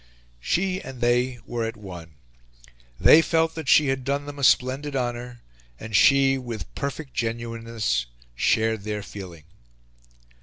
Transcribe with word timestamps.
She 0.39 0.81
and 0.81 0.99
they 0.99 1.37
were 1.45 1.63
at 1.63 1.77
one. 1.77 2.15
They 2.99 3.21
felt 3.21 3.53
that 3.53 3.69
she 3.69 3.89
had 3.89 4.03
done 4.03 4.25
them 4.25 4.39
a 4.39 4.43
splendid 4.43 4.95
honour, 4.95 5.43
and 5.79 5.95
she, 5.95 6.39
with 6.39 6.73
perfect 6.73 7.13
genuineness, 7.13 8.07
shared 8.33 8.81
their 8.81 9.03
feeling. 9.03 9.43